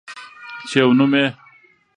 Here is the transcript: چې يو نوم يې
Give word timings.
چې 0.69 0.77
يو 0.83 0.89
نوم 0.97 1.11
يې 1.19 1.27